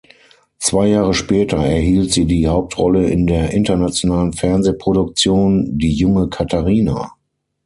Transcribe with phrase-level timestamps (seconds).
[0.57, 7.13] Zwei Jahre später erhielt sie die Hauptrolle in der internationalen Fernsehproduktion "Die junge Katharina".